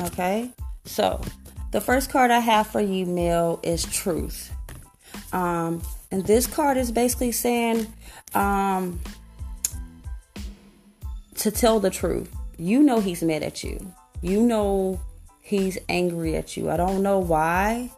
Okay, 0.00 0.50
so 0.84 1.20
the 1.70 1.80
first 1.80 2.10
card 2.10 2.30
I 2.30 2.40
have 2.40 2.66
for 2.66 2.80
you, 2.80 3.06
Mill, 3.06 3.60
is 3.62 3.84
Truth. 3.84 4.50
Um, 5.32 5.82
and 6.10 6.24
this 6.26 6.46
card 6.46 6.76
is 6.76 6.90
basically 6.90 7.32
saying 7.32 7.86
um, 8.34 9.00
to 11.36 11.50
tell 11.50 11.80
the 11.80 11.90
truth. 11.90 12.34
You 12.58 12.82
know 12.82 13.00
he's 13.00 13.22
mad 13.22 13.42
at 13.42 13.64
you. 13.64 13.92
You 14.20 14.42
know 14.42 15.00
he's 15.40 15.78
angry 15.88 16.36
at 16.36 16.56
you. 16.56 16.70
I 16.70 16.76
don't 16.76 17.02
know 17.02 17.18
why, 17.18 17.90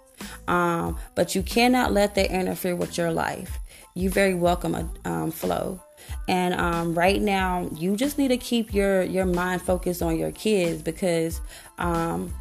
um, 0.47 0.99
but 1.15 1.35
you 1.35 1.43
cannot 1.43 1.93
let 1.93 2.15
that 2.15 2.31
interfere 2.31 2.77
with 2.77 2.97
your 2.97 3.11
life 3.13 3.59
you 3.95 4.11
very 4.11 4.35
welcome 4.35 4.91
um, 5.05 5.31
Flo. 5.31 5.81
And 6.29 6.55
um, 6.55 6.95
right 6.95 7.21
now 7.21 7.69
you 7.75 7.97
just 7.97 8.19
need 8.19 8.29
to 8.29 8.37
keep 8.37 8.75
your 8.75 9.03
your 9.03 9.25
mind 9.25 9.63
focused 9.63 10.03
on 10.03 10.19
your 10.19 10.33
kids 10.33 10.83
because 10.83 11.41
um, 11.79 12.33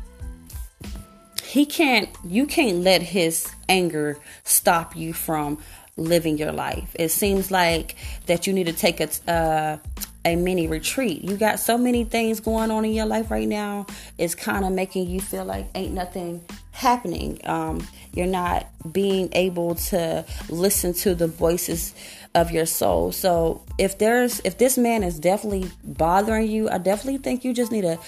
he 1.44 1.66
can't 1.66 2.10
you 2.26 2.46
can't 2.46 2.80
let 2.80 3.02
his 3.02 3.48
anger 3.70 4.18
stop 4.44 4.96
you 4.96 5.14
from 5.14 5.60
living 5.96 6.38
your 6.38 6.52
life. 6.52 6.96
It 6.96 7.10
seems 7.10 7.52
like 7.52 7.96
that 8.26 8.48
you 8.48 8.54
need 8.54 8.66
to 8.66 8.74
take 8.74 9.00
a 9.00 9.32
uh, 9.32 9.78
a 10.26 10.36
mini 10.36 10.68
retreat. 10.68 11.24
You 11.24 11.38
got 11.38 11.60
so 11.60 11.78
many 11.78 12.04
things 12.04 12.40
going 12.40 12.72
on 12.72 12.86
in 12.86 12.94
your 12.94 13.06
life 13.06 13.30
right 13.30 13.48
now. 13.48 13.86
It's 14.18 14.36
kind 14.36 14.66
of 14.66 14.72
making 14.72 15.10
you 15.10 15.20
feel 15.20 15.46
like 15.46 15.68
ain't 15.76 15.94
nothing 15.94 16.44
happening. 16.72 17.40
Um, 17.46 17.86
you're 18.14 18.26
not 18.28 18.68
being 18.92 19.30
able 19.34 19.76
to 19.76 20.26
listen 20.50 20.94
to 20.94 21.16
the 21.16 21.28
voices 21.28 21.94
of 22.36 22.52
your 22.52 22.66
soul. 22.66 23.12
So 23.12 23.64
if 23.78 23.98
there's 23.98 24.40
if 24.44 24.58
this 24.58 24.78
man 24.78 25.04
is 25.04 25.20
definitely 25.20 25.72
bothering 25.84 26.50
you, 26.50 26.70
I 26.70 26.78
definitely 26.78 27.20
think 27.20 27.44
you 27.44 27.54
just 27.54 27.72
need 27.72 27.82
to 27.82 28.00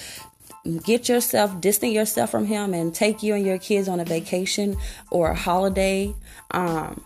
get 0.83 1.07
yourself 1.07 1.61
distance 1.61 1.93
yourself 1.93 2.31
from 2.31 2.45
him 2.45 2.73
and 2.73 2.93
take 2.93 3.21
you 3.21 3.35
and 3.35 3.45
your 3.45 3.59
kids 3.59 3.87
on 3.87 3.99
a 3.99 4.05
vacation 4.05 4.75
or 5.11 5.31
a 5.31 5.35
holiday 5.35 6.13
um, 6.51 7.03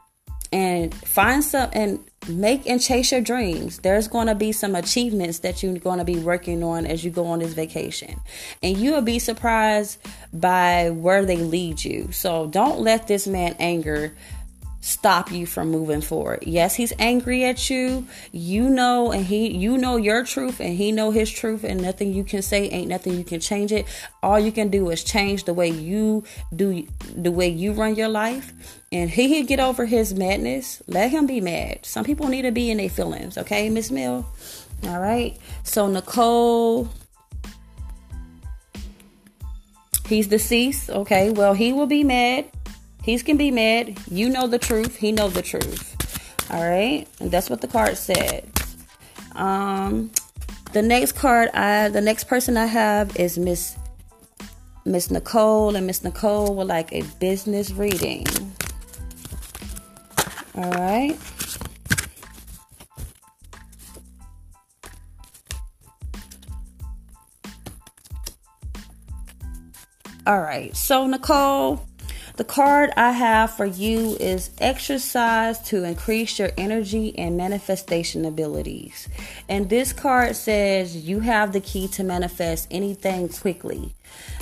and 0.51 0.94
find 0.94 1.44
some 1.44 1.70
and 1.74 2.00
make 2.29 2.67
and 2.67 2.81
chase 2.81 3.12
your 3.12 3.21
dreams. 3.21 3.79
There's 3.79 4.07
going 4.07 4.27
to 4.27 4.36
be 4.36 4.51
some 4.51 4.75
achievements 4.75 5.39
that 5.39 5.62
you're 5.62 5.77
going 5.77 6.00
to 6.00 6.05
be 6.05 6.17
working 6.17 6.63
on 6.63 6.86
as 6.86 7.03
you 7.03 7.12
go 7.12 7.25
on 7.27 7.39
this 7.39 7.53
vacation. 7.53 8.19
And 8.63 8.77
you'll 8.77 9.01
be 9.01 9.19
surprised 9.19 10.00
by 10.31 10.89
where 10.91 11.25
they 11.25 11.38
lead 11.38 11.83
you. 11.83 12.12
So 12.12 12.48
don't 12.48 12.79
let 12.79 13.07
this 13.07 13.27
man 13.27 13.55
anger 13.59 14.13
stop 14.81 15.31
you 15.31 15.45
from 15.45 15.69
moving 15.69 16.01
forward. 16.01 16.43
Yes, 16.45 16.75
he's 16.75 16.93
angry 17.00 17.43
at 17.43 17.69
you. 17.69 18.07
You 18.31 18.69
know 18.69 19.12
and 19.12 19.25
he 19.25 19.51
you 19.55 19.77
know 19.77 19.98
your 19.98 20.24
truth 20.24 20.59
and 20.59 20.75
he 20.75 20.91
know 20.91 21.12
his 21.12 21.29
truth 21.29 21.63
and 21.63 21.81
nothing 21.81 22.13
you 22.13 22.24
can 22.24 22.41
say 22.41 22.69
ain't 22.69 22.89
nothing 22.89 23.15
you 23.15 23.24
can 23.24 23.39
change 23.39 23.71
it. 23.71 23.86
All 24.24 24.39
you 24.39 24.51
can 24.51 24.69
do 24.69 24.89
is 24.89 25.03
change 25.03 25.43
the 25.43 25.53
way 25.53 25.69
you 25.69 26.24
do 26.55 26.88
the 27.15 27.31
way 27.31 27.50
you 27.50 27.74
run 27.74 27.95
your 27.95 28.09
life 28.09 28.53
and 28.91 29.09
he 29.09 29.29
can 29.29 29.45
get 29.45 29.59
over 29.59 29.86
his 29.86 30.13
madness. 30.13 30.81
Let 30.88 31.12
him 31.12 31.27
be 31.27 31.41
mad. 31.41 31.86
Some 31.86 32.05
people 32.05 32.27
need 32.27 32.43
to 32.43 32.51
be 32.51 32.69
in 32.69 32.77
their 32.77 32.89
feelings, 32.89 33.38
okay, 33.38 33.69
Miss 33.69 33.91
Mill? 33.91 34.25
All 34.86 35.00
right. 35.00 35.38
So 35.63 35.88
Nicole 35.88 36.89
He's 40.07 40.25
deceased. 40.25 40.89
Okay. 40.89 41.29
Well, 41.29 41.53
he 41.53 41.71
will 41.71 41.86
be 41.86 42.03
mad 42.03 42.45
He's 43.03 43.24
can 43.24 43.38
be 43.38 43.51
mad. 43.51 43.98
You 44.10 44.29
know 44.29 44.48
the 44.48 44.60
truth. 44.60 44.98
He 44.98 45.12
knows 45.12 45.34
the 45.34 45.41
truth. 45.41 45.96
All 46.51 46.68
right, 46.68 47.08
and 47.20 47.32
that's 47.32 47.50
what 47.50 47.62
the 47.62 47.68
card 47.68 47.98
said. 47.98 48.50
Um, 49.36 50.12
the 50.74 50.82
next 50.82 51.13
card, 51.13 51.50
I 51.53 51.89
the 51.89 52.01
next 52.01 52.25
person 52.25 52.58
I 52.58 52.65
have 52.65 53.15
is 53.18 53.38
Miss 53.38 53.77
Miss 54.86 55.12
Nicole, 55.12 55.75
and 55.75 55.86
Miss 55.86 56.03
Nicole 56.03 56.56
would 56.56 56.68
like 56.68 56.91
a 56.91 57.03
business 57.20 57.72
reading. 57.72 58.25
All 60.56 60.72
right. 60.72 61.18
All 70.27 70.41
right. 70.41 70.75
So 70.75 71.08
Nicole, 71.08 71.86
the 72.39 72.46
card 72.46 72.89
I 72.96 73.12
have 73.12 73.58
for 73.58 73.65
you 73.65 74.15
is 74.17 74.50
exercise 74.60 75.60
to 75.63 75.84
increase 75.84 76.39
your 76.39 76.51
energy 76.58 77.13
and 77.17 77.36
manifestation 77.36 78.24
abilities. 78.24 79.10
And 79.50 79.69
this 79.69 79.91
card 79.91 80.38
says 80.38 80.96
you 80.96 81.19
have 81.19 81.51
the 81.51 81.60
key 81.60 81.89
to 81.89 82.03
manifest 82.05 82.69
anything 82.72 83.27
quickly. 83.27 83.93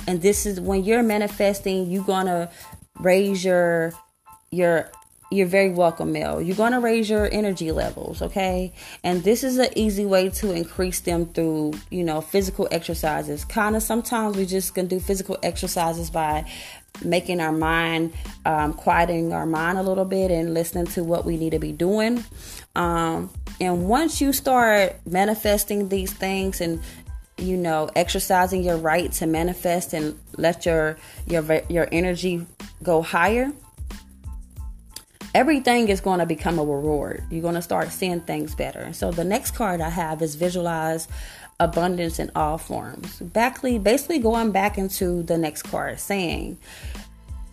And 0.06 0.22
this 0.22 0.46
is 0.46 0.60
when 0.60 0.84
you're 0.84 1.02
manifesting, 1.02 1.90
you're 1.90 2.04
going 2.04 2.26
to 2.26 2.52
raise 3.00 3.44
your 3.44 3.92
your 4.52 4.92
you're 5.30 5.46
very 5.46 5.70
welcome, 5.70 6.12
Mel. 6.12 6.40
You're 6.40 6.56
going 6.56 6.72
to 6.72 6.80
raise 6.80 7.10
your 7.10 7.28
energy 7.30 7.70
levels, 7.70 8.22
okay? 8.22 8.72
And 9.04 9.22
this 9.24 9.44
is 9.44 9.58
an 9.58 9.68
easy 9.76 10.06
way 10.06 10.30
to 10.30 10.52
increase 10.52 11.00
them 11.00 11.26
through, 11.26 11.74
you 11.90 12.02
know, 12.02 12.22
physical 12.22 12.66
exercises. 12.70 13.44
Kind 13.44 13.76
of 13.76 13.82
sometimes 13.82 14.38
we 14.38 14.46
just 14.46 14.74
can 14.74 14.86
do 14.86 14.98
physical 14.98 15.36
exercises 15.42 16.08
by 16.08 16.50
making 17.04 17.40
our 17.40 17.52
mind, 17.52 18.12
um, 18.44 18.72
quieting 18.72 19.32
our 19.32 19.46
mind 19.46 19.78
a 19.78 19.82
little 19.82 20.04
bit 20.04 20.30
and 20.30 20.54
listening 20.54 20.86
to 20.86 21.04
what 21.04 21.24
we 21.24 21.36
need 21.36 21.50
to 21.50 21.58
be 21.58 21.72
doing. 21.72 22.24
Um, 22.74 23.30
and 23.60 23.88
once 23.88 24.20
you 24.20 24.32
start 24.32 24.96
manifesting 25.06 25.88
these 25.88 26.12
things 26.12 26.60
and 26.60 26.80
you 27.36 27.56
know 27.56 27.88
exercising 27.94 28.62
your 28.62 28.76
right 28.76 29.12
to 29.12 29.26
manifest 29.26 29.92
and 29.92 30.18
let 30.36 30.66
your 30.66 30.96
your 31.26 31.62
your 31.68 31.88
energy 31.92 32.44
go 32.82 33.00
higher 33.00 33.52
everything 35.34 35.88
is 35.88 36.00
going 36.00 36.18
to 36.18 36.26
become 36.26 36.58
a 36.58 36.64
reward 36.64 37.22
you're 37.30 37.42
going 37.42 37.54
to 37.54 37.62
start 37.62 37.92
seeing 37.92 38.20
things 38.20 38.54
better 38.56 38.92
so 38.92 39.12
the 39.12 39.24
next 39.24 39.52
card 39.52 39.80
i 39.80 39.88
have 39.88 40.20
is 40.20 40.34
visualize 40.34 41.06
abundance 41.60 42.18
in 42.18 42.30
all 42.34 42.58
forms. 42.58 43.18
Basically, 43.20 43.78
basically 43.78 44.18
going 44.18 44.52
back 44.52 44.78
into 44.78 45.22
the 45.22 45.36
next 45.36 45.62
card, 45.62 45.98
saying, 45.98 46.58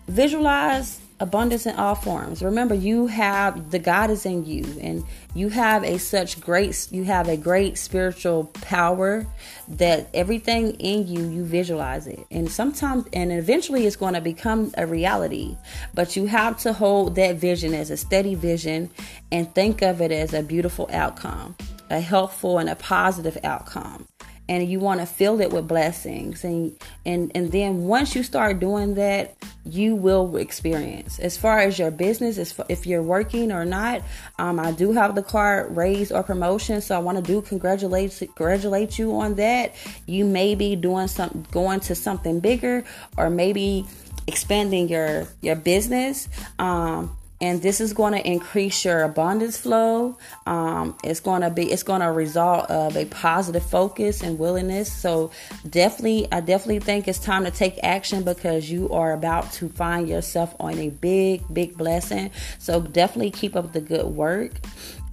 visualize 0.08 1.00
abundance 1.20 1.66
in 1.66 1.76
all 1.76 1.96
forms. 1.96 2.44
Remember, 2.44 2.76
you 2.76 3.08
have 3.08 3.72
the 3.72 3.80
God 3.80 4.10
is 4.10 4.26
in 4.26 4.46
you, 4.46 4.66
and 4.82 5.04
you 5.34 5.50
have 5.50 5.84
a 5.84 5.98
such 5.98 6.42
great, 6.42 6.90
you 6.92 7.06
have 7.06 7.30
a 7.30 7.38
great 7.38 7.78
spiritual 7.78 8.46
power 8.62 9.26
that 9.70 10.10
everything 10.14 10.72
in 10.74 11.08
you, 11.08 11.29
you 11.29 11.46
visualize 11.46 12.06
it, 12.08 12.20
and 12.32 12.51
sometimes, 12.51 13.06
and 13.14 13.32
eventually, 13.32 13.88
it's 13.88 13.96
going 13.96 14.14
to 14.14 14.22
become 14.22 14.72
a 14.77 14.86
reality. 14.86 15.58
But 15.94 16.16
you 16.16 16.25
have 16.25 16.60
to 16.60 16.74
hold 16.74 17.16
that 17.16 17.38
vision 17.38 17.74
as 17.74 17.92
a 17.92 17.98
steady 17.98 18.36
vision, 18.36 18.90
and 19.32 19.53
think 19.56 19.82
of 19.82 20.01
it 20.01 20.12
as 20.12 20.34
a 20.34 20.44
beautiful 20.44 20.90
outcome 20.92 21.56
a 21.90 22.00
helpful 22.00 22.58
and 22.60 22.70
a 22.70 22.76
positive 22.76 23.38
outcome. 23.44 24.08
And 24.48 24.70
you 24.70 24.80
want 24.80 25.00
to 25.00 25.08
fill 25.08 25.42
it 25.42 25.52
with 25.52 25.68
blessings. 25.68 26.44
And 26.44 26.78
and 27.04 27.32
and 27.34 27.52
then 27.52 27.86
once 27.86 28.16
you 28.16 28.22
start 28.22 28.60
doing 28.60 28.94
that 28.94 29.36
you 29.66 29.96
will 29.96 30.38
experience. 30.38 31.18
As 31.18 31.36
far 31.36 31.60
as 31.60 31.80
your 31.80 31.90
business 31.90 32.38
as 32.38 32.54
if 32.70 32.86
you're 32.86 33.02
working 33.02 33.52
or 33.52 33.66
not 33.66 34.04
um, 34.38 34.60
i 34.60 34.72
do 34.72 34.92
have 34.92 35.16
the 35.16 35.24
card 35.24 35.76
raise 35.76 36.12
or 36.12 36.22
promotion. 36.22 36.80
So 36.82 36.96
i 36.96 37.00
want 37.00 37.18
to 37.18 37.24
do 37.24 37.42
congratulate 37.42 38.16
congratulate 38.20 39.00
you 39.00 39.20
on 39.20 39.34
that. 39.36 39.74
You 40.06 40.26
may 40.26 40.54
be 40.54 40.76
doing 40.76 41.08
some 41.08 41.46
going 41.52 41.80
to 41.82 41.96
something 41.96 42.40
bigger 42.40 42.84
or 43.18 43.32
maybe 43.32 43.88
expanding 44.28 44.90
your 44.90 45.28
your 45.42 45.56
business. 45.56 46.30
Um, 46.60 47.18
and 47.42 47.62
this 47.62 47.82
is 47.82 47.92
going 47.94 48.14
to 48.14 48.26
increase 48.26 48.86
your 48.86 49.04
abundance 49.04 49.58
flow. 49.58 50.18
Um, 50.46 50.98
it's 51.04 51.20
going 51.20 51.42
to 51.42 51.50
be 51.50 51.72
it's 51.72 51.84
going 51.84 52.02
to 52.02 52.08
result 52.08 52.70
of 52.72 52.96
a 52.96 53.06
positive 53.06 53.64
focus 53.64 54.22
and 54.22 54.40
willingness. 54.40 54.92
So 54.92 55.32
definitely 55.70 56.28
i 56.32 56.40
definitely 56.40 56.80
think 56.80 57.08
it's 57.08 57.20
time 57.20 57.44
to 57.44 57.52
take 57.52 57.78
action 57.84 58.24
because 58.24 58.70
you 58.70 58.90
are 58.90 59.12
about 59.12 59.52
to 59.54 59.70
find 59.70 60.08
yourself 60.08 60.56
on 60.60 60.78
a 60.80 60.90
big 60.90 61.44
big 61.54 61.78
blessing. 61.78 62.32
So 62.60 62.82
definitely 62.82 63.32
keep 63.32 63.56
up 63.56 63.74
the 63.74 63.82
good 63.82 64.06
work. 64.06 64.52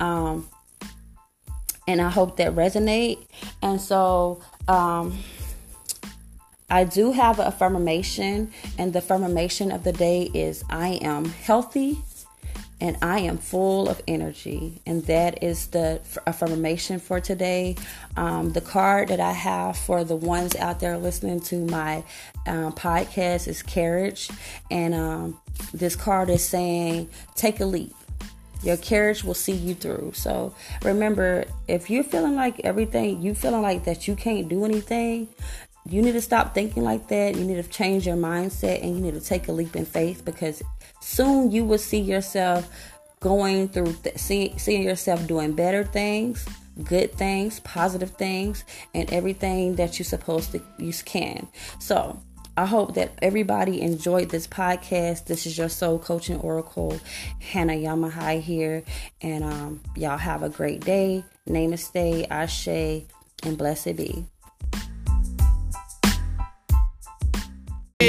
Um, 0.00 0.48
and 1.88 2.00
i 2.00 2.08
hope 2.08 2.36
that 2.36 2.54
resonate. 2.54 3.26
And 3.60 3.80
so 3.80 4.40
um, 4.68 5.18
I 6.72 6.84
do 6.84 7.12
have 7.12 7.38
an 7.38 7.48
affirmation, 7.48 8.50
and 8.78 8.94
the 8.94 9.00
affirmation 9.00 9.70
of 9.70 9.84
the 9.84 9.92
day 9.92 10.30
is 10.32 10.64
I 10.70 11.00
am 11.02 11.26
healthy, 11.26 11.98
and 12.82 12.98
I 13.00 13.20
am 13.20 13.38
full 13.38 13.88
of 13.88 14.02
energy. 14.08 14.82
And 14.86 15.04
that 15.04 15.40
is 15.40 15.68
the 15.68 16.00
affirmation 16.26 16.98
for 16.98 17.20
today. 17.20 17.76
Um, 18.16 18.50
the 18.50 18.60
card 18.60 19.06
that 19.06 19.20
I 19.20 19.30
have 19.30 19.78
for 19.78 20.02
the 20.02 20.16
ones 20.16 20.56
out 20.56 20.80
there 20.80 20.98
listening 20.98 21.38
to 21.42 21.64
my 21.64 22.02
um, 22.44 22.72
podcast 22.72 23.46
is 23.46 23.62
Carriage. 23.62 24.28
And 24.68 24.94
um, 24.94 25.40
this 25.72 25.94
card 25.94 26.28
is 26.28 26.44
saying, 26.44 27.08
Take 27.36 27.60
a 27.60 27.66
leap. 27.66 27.94
Your 28.64 28.76
carriage 28.76 29.22
will 29.22 29.34
see 29.34 29.52
you 29.52 29.76
through. 29.76 30.12
So 30.16 30.52
remember, 30.82 31.44
if 31.68 31.88
you're 31.88 32.02
feeling 32.02 32.34
like 32.34 32.58
everything, 32.64 33.22
you 33.22 33.36
feeling 33.36 33.62
like 33.62 33.84
that 33.84 34.08
you 34.08 34.16
can't 34.16 34.48
do 34.48 34.64
anything, 34.64 35.28
you 35.88 36.00
need 36.00 36.12
to 36.12 36.20
stop 36.20 36.54
thinking 36.54 36.84
like 36.84 37.08
that. 37.08 37.36
You 37.36 37.44
need 37.44 37.62
to 37.62 37.68
change 37.68 38.06
your 38.06 38.16
mindset 38.16 38.82
and 38.82 38.94
you 38.94 39.00
need 39.00 39.14
to 39.14 39.20
take 39.20 39.48
a 39.48 39.52
leap 39.52 39.74
in 39.74 39.84
faith 39.84 40.24
because 40.24 40.62
soon 41.00 41.50
you 41.50 41.64
will 41.64 41.78
see 41.78 42.00
yourself 42.00 42.68
going 43.20 43.68
through, 43.68 43.92
th- 44.04 44.18
see, 44.18 44.54
seeing 44.56 44.82
yourself 44.82 45.26
doing 45.26 45.52
better 45.54 45.84
things, 45.84 46.46
good 46.84 47.12
things, 47.12 47.60
positive 47.60 48.10
things, 48.10 48.64
and 48.94 49.12
everything 49.12 49.76
that 49.76 49.98
you're 49.98 50.04
supposed 50.04 50.52
to, 50.52 50.62
you 50.78 50.92
can. 51.04 51.48
So, 51.78 52.20
I 52.54 52.66
hope 52.66 52.96
that 52.96 53.12
everybody 53.22 53.80
enjoyed 53.80 54.28
this 54.28 54.46
podcast. 54.46 55.24
This 55.24 55.46
is 55.46 55.56
your 55.56 55.70
soul 55.70 55.98
coaching 55.98 56.36
oracle, 56.40 57.00
Hannah 57.40 57.72
Yamahai 57.72 58.42
here. 58.42 58.84
And 59.22 59.42
um, 59.42 59.80
y'all 59.96 60.18
have 60.18 60.42
a 60.42 60.50
great 60.50 60.84
day. 60.84 61.24
Namaste, 61.48 62.26
Ashe, 62.30 63.06
and 63.42 63.56
blessed 63.56 63.96
be. 63.96 64.26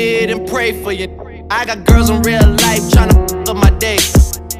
And 0.03 0.45
pray 0.49 0.83
for 0.83 0.91
you. 0.91 1.07
I 1.49 1.63
got 1.63 1.85
girls 1.85 2.09
in 2.09 2.21
real 2.23 2.43
life 2.43 2.91
trying 2.91 3.07
to 3.07 3.51
up 3.51 3.55
my 3.55 3.69
day. 3.79 3.95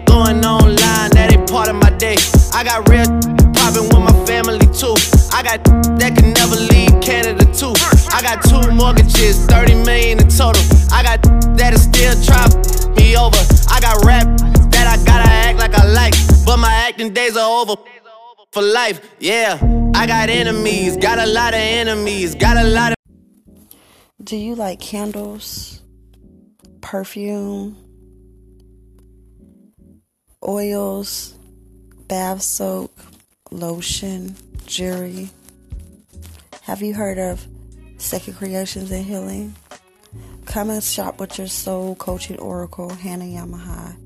Going 0.05 0.39
online, 0.39 1.11
that 1.11 1.35
ain't 1.35 1.51
part 1.51 1.67
of 1.67 1.75
my 1.75 1.89
day. 1.97 2.15
I 2.53 2.63
got 2.63 2.87
real 2.87 3.03
popping 3.51 3.91
with 3.91 4.03
my 4.07 4.15
family 4.23 4.63
too. 4.71 4.95
I 5.35 5.43
got 5.43 5.59
that 5.99 6.15
can 6.15 6.31
never 6.31 6.55
leave 6.55 6.95
Canada 7.03 7.43
too. 7.51 7.75
I 8.15 8.23
got 8.23 8.39
two 8.47 8.71
mortgages, 8.71 9.45
30 9.47 9.83
million 9.83 10.23
in 10.23 10.29
total. 10.29 10.63
I 10.95 11.03
got 11.03 11.19
that 11.59 11.73
is 11.75 11.83
still 11.83 12.15
try 12.23 12.47
me 12.95 13.17
over. 13.19 13.35
I 13.67 13.83
got 13.83 13.99
rap 14.07 14.23
that 14.71 14.87
I 14.87 14.95
gotta 15.03 15.27
act 15.27 15.59
like 15.59 15.75
I 15.75 15.83
like, 15.91 16.15
but 16.45 16.55
my 16.55 16.71
acting 16.87 17.11
days 17.11 17.35
are 17.35 17.51
over 17.51 17.75
for 18.53 18.63
life. 18.63 19.03
Yeah, 19.19 19.59
I 19.93 20.07
got 20.07 20.29
enemies, 20.29 20.95
got 20.95 21.19
a 21.19 21.27
lot 21.27 21.53
of 21.53 21.59
enemies, 21.59 22.33
got 22.33 22.55
a 22.55 22.63
lot 22.63 22.93
of. 22.93 23.02
Do 24.23 24.37
you 24.37 24.55
like 24.55 24.79
candles, 24.79 25.81
perfume, 26.79 27.75
oils, 30.41 31.33
bath 32.07 32.41
soak, 32.41 32.97
lotion, 33.51 34.37
jewelry. 34.65 35.29
Have 36.61 36.81
you 36.81 36.93
heard 36.93 37.19
of 37.19 37.45
Sacred 37.97 38.37
Creations 38.37 38.91
and 38.91 39.03
Healing? 39.05 39.55
Come 40.45 40.69
and 40.69 40.81
shop 40.83 41.19
with 41.19 41.37
your 41.37 41.47
soul 41.47 41.95
coaching 41.95 42.39
oracle, 42.39 42.89
Hannah 42.89 43.25
Yamaha, 43.25 43.97